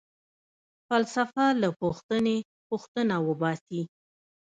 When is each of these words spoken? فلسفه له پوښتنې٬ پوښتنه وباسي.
فلسفه 0.87 1.45
له 1.61 1.69
پوښتنې٬ 1.79 2.37
پوښتنه 2.69 3.15
وباسي. 3.27 3.81